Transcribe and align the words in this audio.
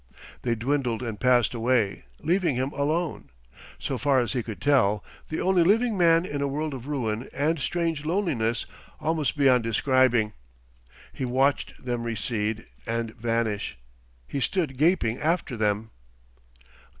They 0.41 0.55
dwindled 0.55 1.03
and 1.03 1.19
passed 1.19 1.53
away, 1.53 2.05
leaving 2.21 2.55
him 2.55 2.71
alone, 2.71 3.29
so 3.77 3.99
far 3.99 4.19
as 4.19 4.33
he 4.33 4.41
could 4.41 4.59
tell, 4.59 5.03
the 5.29 5.39
only 5.39 5.63
living 5.63 5.95
man 5.95 6.25
in 6.25 6.41
a 6.41 6.47
world 6.47 6.73
of 6.73 6.87
ruin 6.87 7.29
and 7.31 7.59
strange 7.59 8.03
loneliness 8.03 8.65
almost 8.99 9.37
beyond 9.37 9.61
describing. 9.63 10.33
He 11.13 11.23
watched 11.23 11.85
them 11.85 12.03
recede 12.03 12.65
and 12.87 13.13
vanish. 13.13 13.77
He 14.27 14.39
stood 14.39 14.75
gaping 14.75 15.19
after 15.19 15.55
them. 15.55 15.91